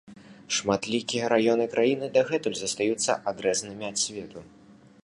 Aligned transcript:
Шматлікія 0.59 1.27
раёны 1.33 1.67
краіны 1.75 2.09
дагэтуль 2.17 2.57
застаюцца 2.61 3.19
адрэзанымі 3.35 3.85
ад 3.93 3.97
свету. 4.07 4.39